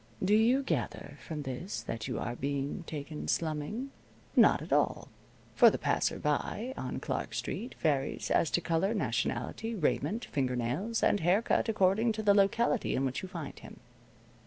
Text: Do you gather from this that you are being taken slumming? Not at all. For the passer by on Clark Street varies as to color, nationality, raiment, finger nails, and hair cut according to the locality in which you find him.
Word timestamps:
Do 0.25 0.33
you 0.33 0.63
gather 0.63 1.19
from 1.27 1.43
this 1.43 1.83
that 1.83 2.07
you 2.07 2.17
are 2.17 2.35
being 2.35 2.83
taken 2.87 3.27
slumming? 3.27 3.91
Not 4.35 4.63
at 4.63 4.73
all. 4.73 5.09
For 5.53 5.69
the 5.69 5.77
passer 5.77 6.17
by 6.17 6.73
on 6.75 6.99
Clark 6.99 7.35
Street 7.35 7.75
varies 7.79 8.31
as 8.31 8.49
to 8.49 8.61
color, 8.61 8.95
nationality, 8.95 9.75
raiment, 9.75 10.25
finger 10.25 10.55
nails, 10.55 11.03
and 11.03 11.19
hair 11.19 11.43
cut 11.43 11.69
according 11.69 12.13
to 12.13 12.23
the 12.23 12.33
locality 12.33 12.95
in 12.95 13.05
which 13.05 13.21
you 13.21 13.29
find 13.29 13.59
him. 13.59 13.79